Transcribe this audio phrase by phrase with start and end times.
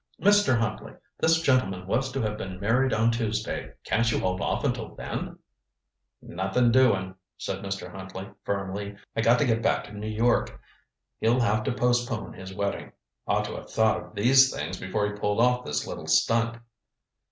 [0.19, 0.57] Mr.
[0.57, 3.71] Huntley, this gentleman was to have been married on Tuesday.
[3.83, 5.37] Can't you hold off until then?"
[6.23, 7.91] "Nothing doing," said Mr.
[7.91, 8.95] Huntley firmly.
[9.15, 10.59] "I got to get back to New York.
[11.19, 12.93] He'll have to postpone his wedding.
[13.27, 16.57] Ought to have thought of these things before he pulled off his little stunt."